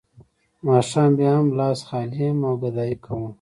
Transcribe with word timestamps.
ماښام 0.65 1.11
بیا 1.17 1.31
هم 1.39 1.47
لاس 1.59 1.79
خالي 1.87 2.19
یم 2.27 2.37
او 2.47 2.53
ګدايي 2.61 2.95
کوم 3.05 3.23